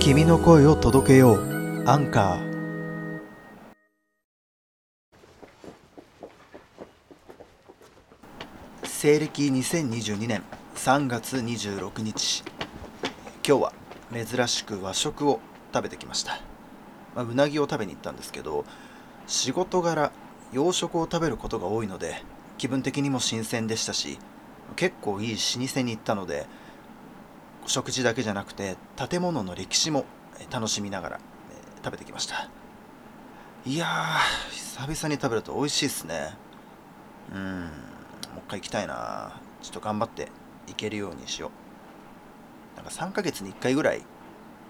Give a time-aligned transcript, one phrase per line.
[0.00, 1.84] 君の声を届けよう。
[1.86, 2.54] アンカー
[8.84, 10.42] 西暦2022年
[10.76, 12.44] 3月26日。
[13.46, 13.72] 今日は
[14.10, 15.38] 珍しく和食を
[15.74, 16.40] 食べてきました、
[17.14, 18.64] まあ、うなぎを食べに行ったんですけど
[19.26, 20.12] 仕事柄
[20.52, 22.22] 洋食を食べることが多いので
[22.58, 24.18] 気分的にも新鮮でしたし
[24.76, 26.46] 結構いい老舗に行ったので
[27.66, 28.76] 食事だけじゃなくて
[29.08, 30.04] 建物の歴史も
[30.50, 31.20] 楽しみながら
[31.82, 32.48] 食べてきました。
[33.66, 36.36] いやー久々に食べると美味しいっすね。
[37.32, 37.68] うんもう
[38.46, 39.40] 一回行きたいな。
[39.62, 40.28] ちょっと頑張って
[40.66, 41.50] 行けるようにしよ
[42.74, 42.76] う。
[42.76, 44.02] なんか3ヶ月に1回ぐらい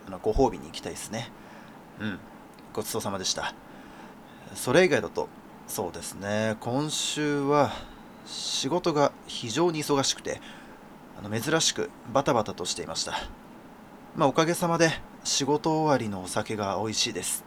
[0.07, 1.33] あのご褒美に行きたいですね。
[2.01, 2.19] うん
[2.73, 3.55] ごちそうさまでした。
[4.55, 5.29] それ以外だと
[5.67, 6.57] そうですね。
[6.61, 7.73] 今週は
[8.27, 10.41] 仕事が非常に忙しくて
[11.19, 13.15] あの珍しくバタバタとしていました。
[14.15, 14.91] まあおかげさまで
[15.25, 17.45] 仕事終わりのお酒が美味しいです。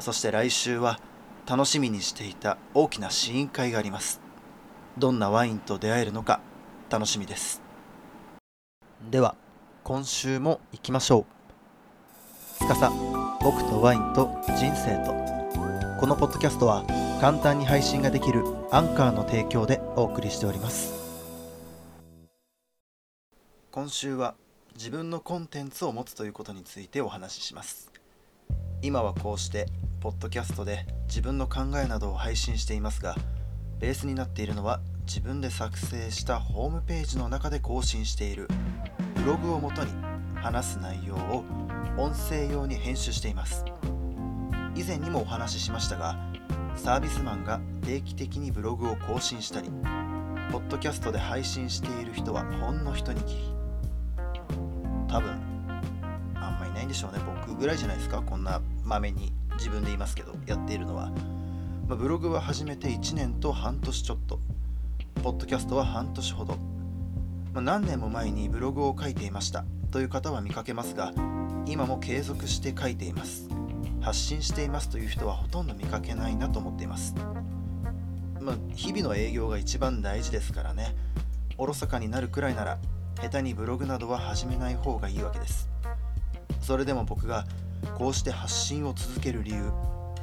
[0.00, 1.00] そして来週は
[1.46, 4.20] 楽しみにしていた大きな試飲会があります。
[4.96, 6.40] どんなワインと出会えるのか
[6.88, 7.62] 楽しみです。
[9.10, 9.34] では
[9.84, 11.26] 今週も行きましょ
[12.60, 12.64] う。
[12.64, 12.90] 司
[13.42, 15.12] 僕とワインと人生と。
[16.00, 16.84] このポッドキャストは
[17.20, 20.92] 簡単に配信ができるアンカーの提供でお送りしております。
[23.72, 24.36] 今週は
[24.76, 27.90] 自分のコンテンツを持つということについてお話しします。
[28.82, 29.66] 今はこうして
[30.00, 33.16] ポッドキャストで自分の考えなどを配信していますが
[33.80, 38.46] ベースになっているのは自分で作成したホームページの中で更新している
[39.16, 39.90] ブログをもとに
[40.36, 41.44] 話す内容を
[41.96, 43.64] 音声用に編集しています。
[44.76, 46.27] 以前にもお話ししましたが
[46.78, 49.68] サービスマンが定期的にブログを更新したり
[50.50, 53.52] ポッドキャストで配信している人はほんの一握り。
[55.08, 55.30] 多分
[56.34, 57.18] あんまいないんでしょうね。
[57.26, 58.22] 僕ぐらいじゃないですか。
[58.22, 61.10] こんなまめに自分で言いますけどやっているのは。
[61.88, 64.38] まあ、ブログは始めて1年と半年ちょっと。
[65.22, 66.54] ポッドキャストは半年ほど、
[67.52, 71.12] まあ、何年も前にブログを書いていましたという方は見かけますが
[71.66, 73.57] 今も継続して書いています。
[74.08, 77.14] 発信していますという人はほとんど見かけないなと思っています。
[78.40, 80.94] まあ、日々の営業が一番大事ですからね。
[81.58, 82.78] おろそかになるくらいなら
[83.20, 85.68] 下手にブログなどは始めない方がいいわけです。
[86.62, 87.44] それでも僕が
[87.98, 89.70] こうして発信を続ける理由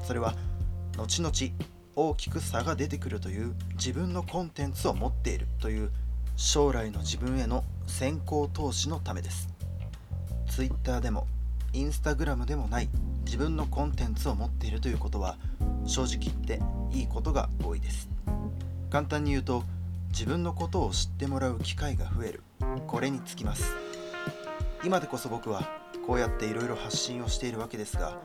[0.04, 0.34] それは
[0.98, 1.32] 後々
[1.96, 5.92] 大きく差が出てくるという自分のコンテンツを持っているという
[6.36, 9.48] 将来の自分への先行投資のためです。
[10.50, 11.28] Twitter でも
[11.76, 12.90] Instagram でもない
[13.26, 15.38] 自分のコンテンツを持っているということは
[15.86, 16.60] 正直言って
[16.98, 18.10] いいことが多いです。
[18.90, 19.64] 簡単に言うと
[20.10, 22.44] 自分のことを知ってもらう機会が増える。
[22.88, 23.74] これにつきます。
[24.84, 25.68] 今でこそ僕は
[26.06, 28.18] こうやっていろいろ発信をしているわけですが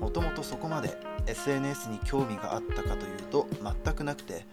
[0.00, 3.46] もともとそこまで SNS に興味があったかというと
[3.84, 4.44] 全くなくて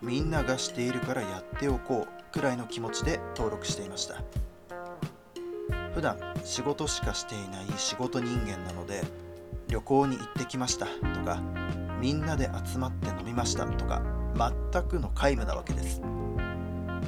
[0.00, 4.22] みんながしているからやっておこうくらいの気持ちで登録していました。
[5.94, 9.02] 普段仕事しかしていない仕事人間なので
[9.68, 10.92] 旅行に行ってきましたと
[11.24, 11.40] か
[12.00, 14.02] みんなで集まって飲みましたとか
[14.36, 16.02] 全くの皆無なわけです。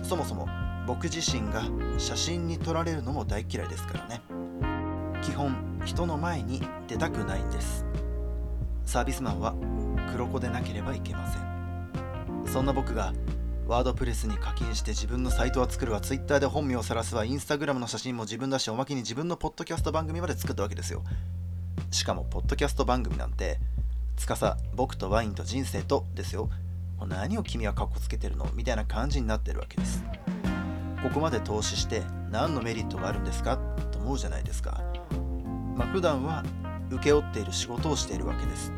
[0.03, 0.49] そもそも
[0.87, 1.65] 僕自身が
[1.99, 4.23] 写真に撮られるのも大嫌いですからね。
[5.21, 7.85] 基本人の前に出たくないんです。
[8.85, 9.55] サービスマンは
[10.13, 12.47] 黒子でなければいけません。
[12.47, 13.13] そんな僕が
[13.67, 16.01] ワードプレスに課金して自分のサイトは作るわ。
[16.01, 21.03] Twitter で本名を晒すわ Instagram の写真も自分だしおまけに自分のポッドキャスト番組まで作ったわけですよ。
[21.91, 23.59] しかもポッドキャスト番組なんて
[24.17, 26.49] 司僕とワインと人生とですよ。
[26.97, 30.05] もう何を君はカッコつけてるのみたいな感じになってるわけです。
[31.03, 33.59] ここまで投資して何のメリットがあるんですか
[33.91, 34.81] と思うじゃないですか。
[35.77, 36.45] まあ普段は
[36.91, 38.71] 請け負っている仕事をしているわけです。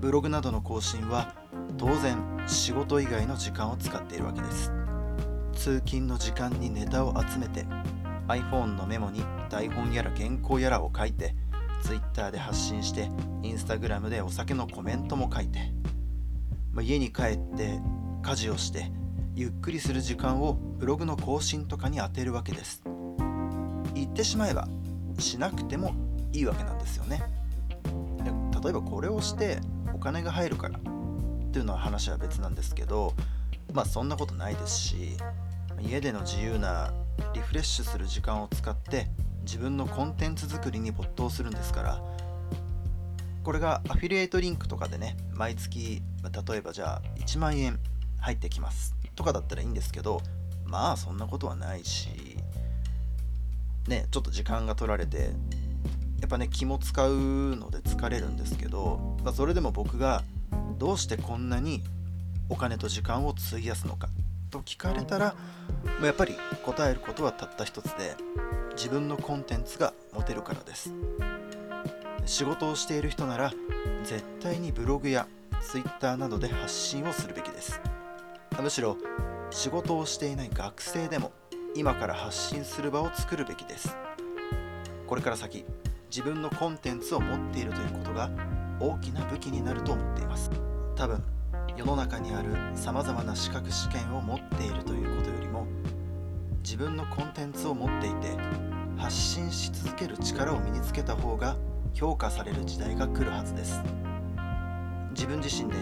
[0.00, 1.34] ブログなどの更新は
[1.76, 2.16] 当然
[2.50, 4.72] 仕事以外の時間を使っているわけです。
[5.54, 7.64] 通勤の時間にネタを集めて
[8.26, 11.34] iPhone のメモに台本やら原稿やらを書いて
[11.82, 13.08] Twitter で発信して
[13.42, 15.72] Instagram でお酒のコメントも書いて、
[16.72, 17.80] まあ、家に帰って
[18.22, 18.90] 家事をして
[19.34, 22.82] ゆっくりする時間をブログの更新とかに充てるわけです。
[23.94, 24.68] 言ってしまえば
[25.18, 25.94] しなくても
[26.32, 27.22] いいわけなんですよね。
[28.62, 29.60] 例えばこれをして
[29.94, 30.80] お金が入るから
[31.50, 33.12] っていうのは話は別なんですけど
[33.72, 35.16] まあそんなことないですし
[35.80, 36.92] 家での自由な
[37.34, 39.08] リフレッシュする時間を使って
[39.42, 42.00] 自分のコンテンツ作りに没頭するんですから
[43.42, 47.80] これがアフィリエイトリンクとかでね毎月例えばじゃあ1万円
[48.20, 50.20] 入ってきますとかだったらいいんですけど
[50.64, 52.10] まあそんなことはないし
[53.88, 55.30] ねちょっと時間が取られて
[56.20, 60.22] やっぱね気も使うので疲れるんですけど、まあ、それでも僕が
[60.80, 61.82] どうしてこんなに
[62.48, 64.08] お金と時間を費やすのか
[64.50, 65.34] と聞かれたら
[66.02, 66.34] やっぱり
[66.64, 68.16] 答えることはたった一つで
[68.72, 70.94] 自分のコンテンツが持てるからです。
[72.24, 73.52] 仕事をしている人なら
[74.04, 75.28] 絶対にブログや
[75.60, 77.78] Twitter などで発信をするべきです。
[78.58, 78.96] むしろ
[79.50, 81.32] 仕事をしていない学生でも
[81.76, 83.94] 今から発信する場を作るべきです。
[85.06, 85.66] これから先
[86.08, 88.30] 自分のコンテンツを持っているということが
[88.80, 90.50] 大きな武器になると思っています。
[91.00, 91.24] 多分
[91.78, 95.66] 世の中にあるさまざまな資格試験を持っているということよりも
[96.62, 98.36] 自分のコンテンツを持っていて
[98.98, 101.56] 発信し続ける力を身につけた方が
[101.94, 103.80] 評価される時代が来るはずです。
[105.12, 105.78] 自分自身で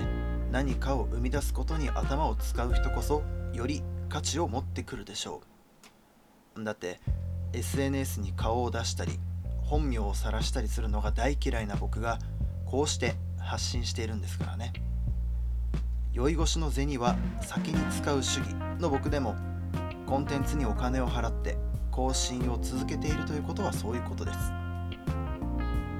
[0.53, 5.43] 何かを生み出すことに頭を使う人こそより価値を持ってくるでしょ
[6.55, 6.63] う。
[6.63, 7.01] だって
[7.55, 9.19] SNS に顔を出したり
[9.65, 12.21] 本名を晒したりするのが大嫌いな僕が
[12.67, 14.73] こうして発信しているんですからね。
[16.19, 19.37] 酔い越しの銭は先に使う主義の僕でも
[20.05, 21.57] コンテンツにお金を払って
[21.93, 24.39] 更新を続けているということはそういうことです。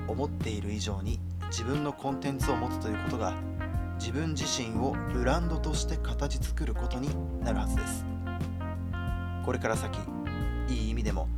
[0.09, 1.21] 思っている以上に
[1.51, 3.37] 自分のコンテンツを持つということが
[4.01, 7.11] 自分自身をブランドとして形作ることに
[7.45, 8.05] なるはずです。
[9.45, 10.01] これから先
[10.69, 11.29] いい意味でも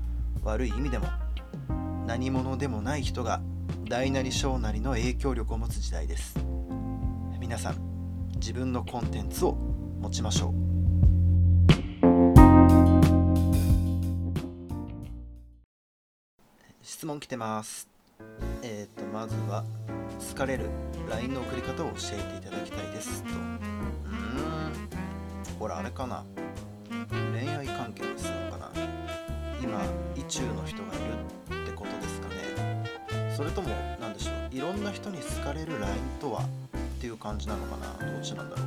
[0.42, 1.06] 悪い意味でも
[2.06, 3.42] 何者でもない人が
[3.90, 6.34] 大なり小なりの影響力を持つ時代です。
[7.38, 7.89] 皆さん
[8.40, 9.52] 自分のコンテンツを
[10.00, 10.54] 持ちましょう。
[16.82, 17.86] 質問来てます。
[18.62, 19.62] えっ、ー、とまずは
[20.30, 20.70] 好かれる
[21.10, 23.22] LINE の送り方を教えていただきたいです。
[23.24, 23.28] と。
[23.28, 23.60] うーん。
[25.58, 26.24] ほらあれかな。
[26.88, 28.70] 恋愛関係ですのかな。
[29.62, 29.84] 今
[30.16, 30.96] 意中の人がい
[31.52, 32.36] るってことですかね。
[33.36, 33.68] それとも
[34.00, 34.54] 何でしょう。
[34.56, 36.48] いろんな人に好かれる LINE とは
[37.00, 38.12] っていう感じなのかな？
[38.12, 38.66] どっちなんだろう？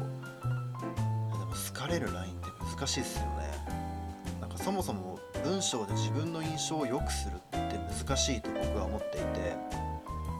[1.38, 3.30] でも好かれる LINE って難しいですよね。
[4.42, 9.56] なんかそもそも文章で自分の印象を良くするって難しいと僕は思っていて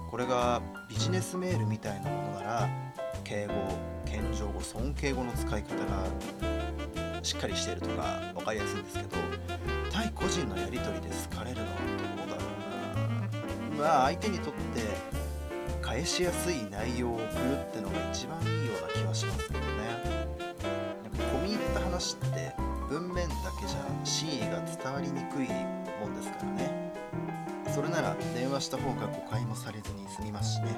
[0.10, 0.60] これが
[0.90, 2.70] ビジネスメールみたいなものなら
[3.24, 3.54] 敬語
[4.06, 9.10] 謙譲語尊敬語の使い方がしっかりしてるとか分かりやすいんですけど
[9.92, 11.74] 対個人のやり取りで好かれるのは
[12.18, 12.42] どうだろ
[13.76, 13.84] うな？
[13.84, 15.13] まあ相手にとって
[15.94, 19.66] 返しやすい内容を送るってのが一番いいような気はしますけどね。
[21.04, 22.52] なんか込み入った話って
[22.90, 25.48] 文面だけじゃ真意が伝わりにくい
[26.02, 26.92] もんですからね。
[27.72, 30.76] それなら電話した方が誤解もされずに済みますしね。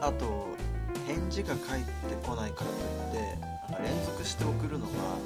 [0.00, 0.46] あと
[1.06, 1.90] 返事が返って
[2.22, 2.70] こないから
[3.12, 3.36] といって
[3.70, 5.18] なんか連続して送るのは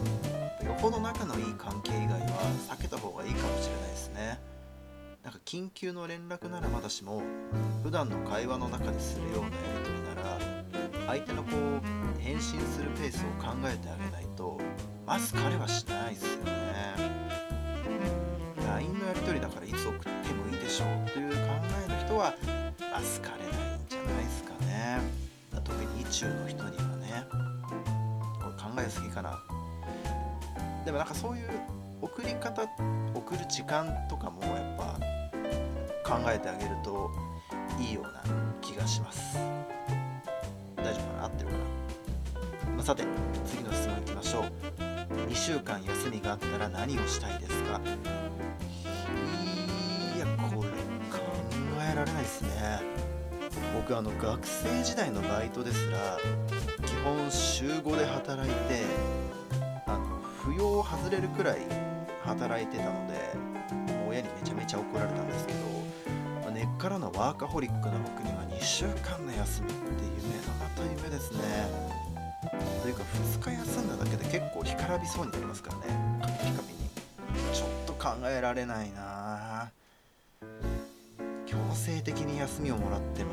[0.67, 2.27] よほど仲のいい関係以外は
[2.75, 4.52] 避けた方がいいかもしれないですね。
[5.23, 7.23] なんか緊急の連絡ならまだしも
[7.85, 10.39] 普段の会話の中でするようなやり取りなら
[11.07, 14.59] 相手のこう返信するペースを考えてあげないと
[15.07, 16.53] まず彼はしないですよね。
[18.67, 21.37] LINE のやり取りだからいつ送ってもいいでしょうという考
[21.87, 22.35] えの人は
[22.81, 25.01] まあ好かれないんじゃないですかね。
[25.65, 27.27] 特に意中の人にはね。
[28.41, 29.39] これ考えすぎかな。
[30.85, 31.49] でもなんかそういう
[32.01, 32.63] 送り方
[33.15, 34.62] 送る時間とかもやっ
[36.13, 37.11] 考えてあげると
[37.81, 38.23] いいような
[38.61, 39.39] 気がします。
[40.77, 41.25] 大丈夫かな？
[41.25, 43.05] 合ってるかな、まあ、さて
[43.47, 44.45] 次の質問いきましょう。
[45.31, 47.81] 2週間休みがあったら何をしたいですか？
[50.15, 51.19] いやこれ考
[51.91, 52.83] えられないですね。
[53.75, 56.19] 僕あの学生時代のバイトですら
[56.85, 58.83] 基本週5で働いて
[59.87, 61.61] あの扶養を外れるくらい
[62.23, 63.15] 働いてたので
[64.07, 65.59] 親にめちゃめちゃ怒られたんですけど、
[66.83, 71.39] からのワーカホリックな僕には2週間の休みって夢なかった夢ですね。
[72.83, 73.05] というか
[73.39, 76.19] 2日休んだだけで結構干からびそうになりますからね。
[76.21, 76.91] カピカピに
[77.55, 79.71] ちょっと考えられないな。
[81.47, 83.33] 強制的に休みをもらっても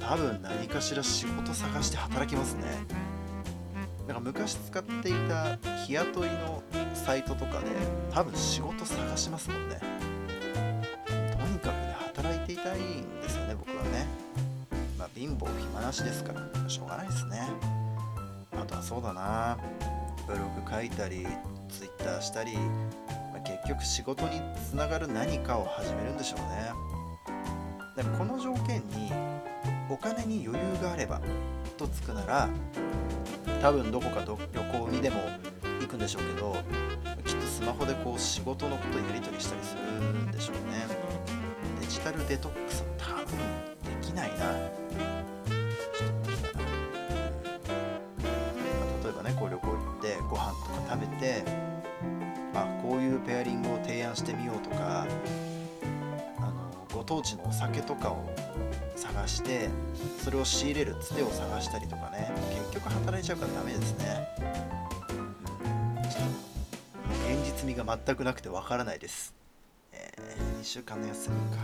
[0.00, 2.64] 多分何かしら仕事探して働きますね。
[4.08, 7.66] なんか昔使っていた日雇いのサイトとかで
[8.12, 9.97] 多分仕事探しますもんね。
[12.62, 14.06] たいんですよね僕はね。
[14.98, 17.48] まあ貧乏暇なしですからしょうがないですね。
[18.52, 19.58] あとはそうだな。
[20.26, 21.26] ブログ書いたり
[21.68, 26.72] Twitter したり、まあ、結局仕事につながる何かを始めるんでしょうね。
[27.96, 29.12] だからこの条件に
[29.88, 31.20] お金に余裕があれば
[31.76, 32.48] とつくなら
[33.62, 35.16] 多分どこかど旅行にでも
[35.80, 36.56] 行くんでしょうけど
[37.24, 39.80] きっとスマホでこう仕事のことやり取りしたりする
[40.22, 41.07] んでしょうね。
[42.10, 43.26] タルデトックスも多分
[44.00, 44.50] できないな、
[49.04, 51.44] 例えばねこう旅行行ってご飯とか食べて
[52.54, 55.06] あこういうペアリングを提案してみようとか
[56.38, 58.26] あのご当地のお酒とかを
[58.96, 59.68] 探して
[60.24, 62.32] それを仕入れるつてを探したりとかね
[62.72, 64.26] 結局働いちゃうからダメですね、
[67.28, 69.34] 現実味が全くなくてわからないです、
[70.58, 71.56] 2週間の休みか。
[71.56, 71.60] い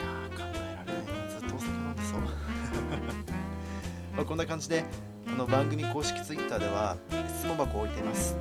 [0.00, 1.28] やー考えられないな。
[1.28, 2.20] ずっとお酒飲んでそう。
[4.16, 4.82] まあこんな感じで
[5.28, 6.96] あの番組公式 Twitter では
[7.38, 8.34] 質問箱を置いています。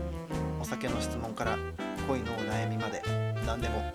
[0.61, 1.57] お酒の質問から
[2.07, 3.03] 恋のお悩みまで
[3.45, 3.91] 何でも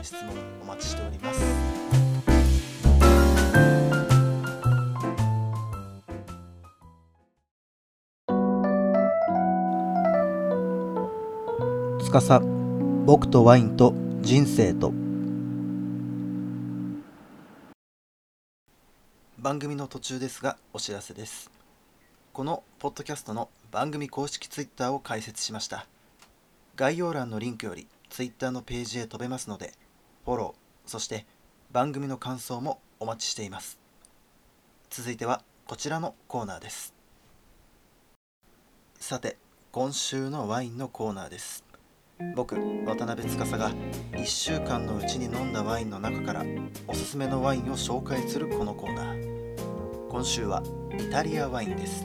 [0.00, 0.30] 質問
[0.62, 1.42] お待ちしております。
[11.98, 12.40] 司
[13.06, 14.90] 僕とワインと人生と。
[19.36, 21.50] 番組の途中ですがお知らせです。
[22.32, 25.86] このポッドキャストの番組公式ツイッターを開設しました。
[26.74, 29.74] 概要欄のリンクよりツイッターのページへ飛べますので
[30.24, 31.26] フォローそして
[31.70, 33.78] 番組の感想もお待ちしています。
[34.88, 36.94] 続いてはこちらのコーナーです。
[38.98, 39.36] さて
[39.70, 41.62] 今週のワインのコーナーです。
[42.36, 42.54] 僕
[42.86, 43.70] 渡辺司が
[44.12, 46.44] 1週間のうちに飲んだワインの中から
[46.86, 50.08] おすすめのワインを紹介するこのコーナー。
[50.08, 50.62] 今週は
[50.96, 52.04] イタリアワインです。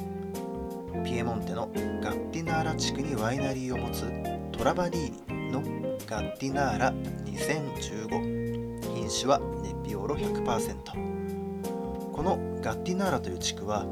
[1.06, 1.70] ピエモンテの
[2.01, 4.12] ガッティナーラ地区にワイナリーを持つ
[4.58, 5.62] トラバリーニの
[6.08, 6.94] ガッティナーラ
[7.25, 13.86] 2015品種はネピオロ100%このガッティナーラという地区は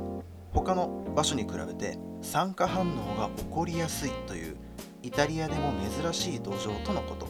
[0.52, 4.58] 他の場所に比べて酸化反応が起こりやすいという
[5.04, 7.28] イタリアでも珍しい土壌とのこと。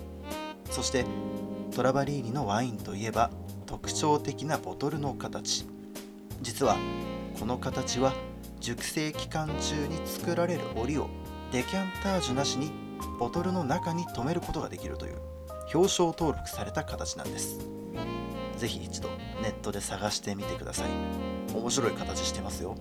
[0.71, 1.05] そして
[1.75, 3.29] トラバリーニのワインといえば
[3.65, 5.65] 特徴的なボトルの形。
[6.41, 6.77] 実は
[7.39, 8.13] この形は
[8.59, 11.07] 熟成期間中に作られる折を
[11.51, 12.71] デキャンタージュなしに
[13.19, 15.17] ボトルの中に留めることができるという
[15.73, 17.59] 表彰登録された形なんです。
[18.57, 19.09] ぜひ一度
[19.41, 20.89] ネットで探してみてください。
[21.53, 22.75] 面白い形してますよ。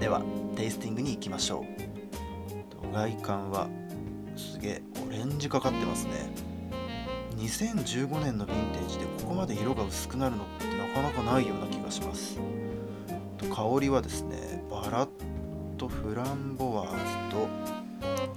[0.00, 0.22] では
[0.56, 1.64] テイスティングに行きましょ
[2.90, 2.92] う。
[2.92, 3.68] 外観は
[4.38, 4.82] すげえ。
[5.06, 6.30] オレンジかかってますね。
[7.36, 12.38] 2015年のヴィンテージでここまで色が薄くなるのってなかなかないような気がします。
[13.40, 15.08] 香りはですねバラ
[15.76, 17.48] とフランボワーズと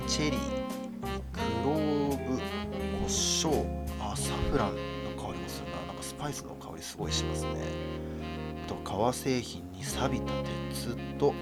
[0.08, 0.40] チェリー
[1.32, 3.50] クローブ胡椒
[4.00, 4.76] あサフラン
[5.16, 5.88] の香りもするな。
[5.88, 7.52] なんかスパイスの香りすごいしますね。
[8.66, 10.32] あと革製品に錆びた
[10.70, 11.34] 鉄と、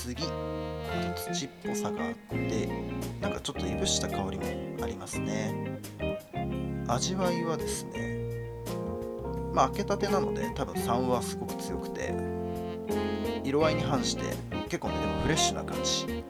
[0.00, 2.68] 杉あと土っぽさがあって
[3.20, 4.44] なんかちょっといぶした香りも
[4.82, 5.78] ありますね。
[6.88, 8.18] 味わいはですね
[9.52, 12.14] まあ開けたてなので多分酸はすごく強くて
[13.44, 14.22] 色合いに反して
[14.68, 16.24] 結構ねでもフレッシュな感じ。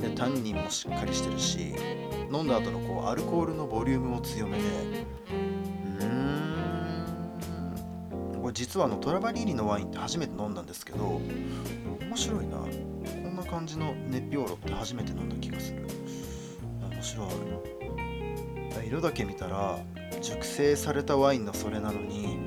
[0.00, 1.74] でタンニンもしっかりしてるし
[2.32, 4.64] 飲んだ後のこうアルコールのボリュームも強めで
[8.52, 11.20] 実はあのトラバリーニのワインって初めて飲んだんですけど
[12.00, 12.58] 面白いな。
[12.58, 12.66] こ
[13.30, 15.86] んな感じのネピオロって初めて飲んだ気がする。
[16.90, 17.28] 面白い。
[18.86, 19.78] 色だけ見たら
[20.20, 22.38] 熟成されたワインのそれなのに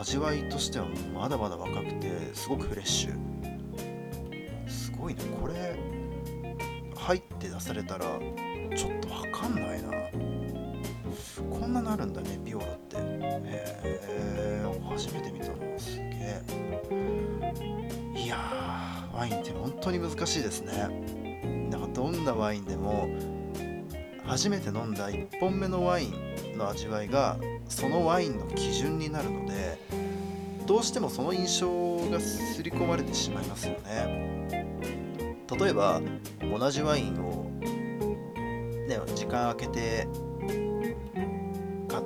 [0.00, 3.18] 味わいとしてはまだまだ若くてすごくフレッシュ。
[4.66, 5.20] すごいね。
[5.40, 5.78] これ
[6.96, 8.06] 入って出されたら
[8.74, 9.90] ちょっとわかんないな。
[11.50, 12.96] こんななるんだねビオロって。
[15.02, 16.42] 初めて見たのすげえ。
[18.14, 18.36] いや
[19.12, 21.68] ワインって本当に難しいですね。
[21.70, 23.08] なんかどんなワインでも
[24.24, 27.36] 初めて飲んだ1本目のワインの味わいが
[27.68, 29.76] そのワインの基準になるので
[30.66, 34.46] どうしてもその印象が刷り込まれてしまいますよね。
[35.58, 36.00] 例えば
[36.40, 37.50] 同じワインを
[38.86, 40.06] ね時間空けて
[41.88, 42.04] 買っ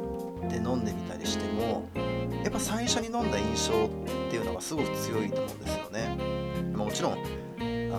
[0.48, 1.86] て飲んでみたりしても
[2.56, 3.88] ぱ最初に飲んだ印象っ
[4.30, 6.16] ていうのがすごく強いと思うんですよね。
[6.74, 7.16] もちろんあ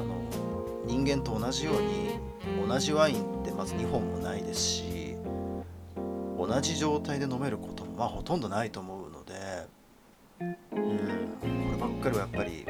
[0.01, 2.19] の人間と同じように
[2.67, 5.15] 同じワインってまず2本もないですし
[6.37, 9.67] 同じ状態で飲めることもまあほとんどないと思うので
[10.39, 10.97] うん
[11.65, 12.65] こればっかりはやっぱり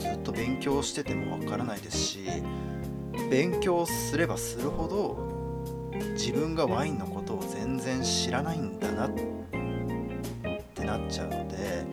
[0.00, 2.20] ずっと勉強しててもわからないですし
[3.30, 9.57] 勉強すればするほど自分がワインのことを全然知らないんだなって
[10.88, 11.86] なっちゃうので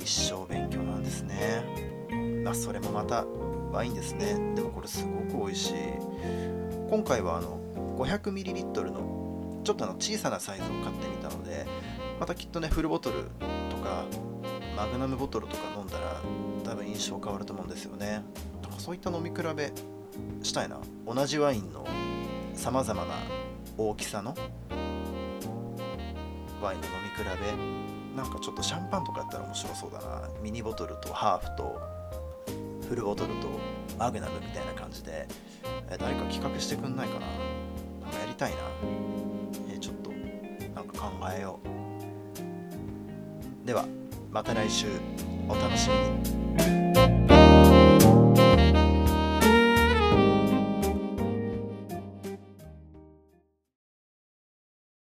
[0.00, 1.64] 一生勉強なんですね。
[2.46, 3.24] あそれもまた
[3.72, 4.54] ワインですね。
[4.54, 5.74] でもこれすごく美味しい。
[6.90, 7.58] 今回はあの
[7.98, 11.66] 500ml のちょっとあの小さなサイズを買ってみたので
[12.20, 13.24] またきっとねフルボトル
[13.70, 14.04] とか
[14.76, 16.20] マグナムボトルとか飲んだら
[16.64, 18.22] 多分印象変わると思うんですよね。
[18.62, 19.72] だかそういった飲み比べ
[20.42, 20.78] したいな。
[21.06, 21.86] 同じワインの
[22.54, 23.14] さまざまな
[23.78, 24.34] 大きさの
[26.62, 30.28] ワインの飲み比べなんかちょっとシャンパンとかやったら面白そうだな。
[30.42, 31.80] ミニボトルとハーフと
[32.88, 33.48] フルボトルと
[33.98, 35.26] マグナムみたいな感じで、
[35.88, 37.26] 誰か企画してくんないかな。
[37.26, 38.56] なんかやりたいな、
[39.74, 40.10] えちょっと
[40.74, 41.58] なんか考えよ
[43.64, 43.66] う。
[43.66, 43.86] では
[44.30, 44.86] また来週。
[45.48, 45.88] お楽し
[46.56, 46.81] みに。